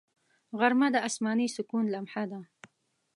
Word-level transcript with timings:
غرمه 0.59 0.87
د 0.93 0.97
آسماني 1.09 1.47
سکون 1.55 1.83
لمحه 1.93 2.23
ده 2.31 2.39